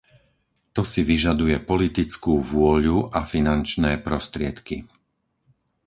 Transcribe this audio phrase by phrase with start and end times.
[0.75, 4.77] To si vyžaduje politickú vôľu a finančné prostriedky.